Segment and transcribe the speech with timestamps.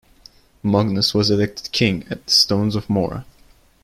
[0.63, 3.23] Magnus was elected king at the Stones of Mora.